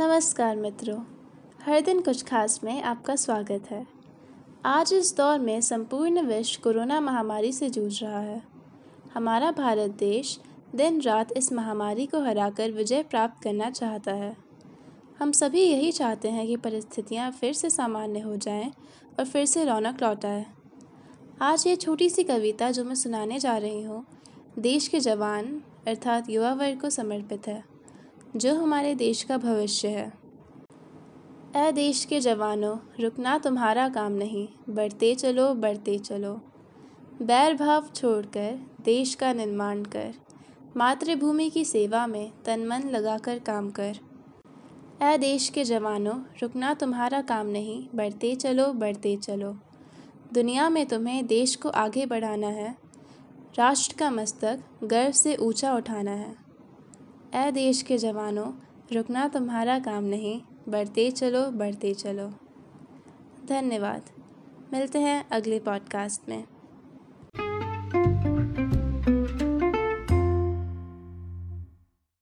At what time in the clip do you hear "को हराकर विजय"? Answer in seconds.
12.06-13.02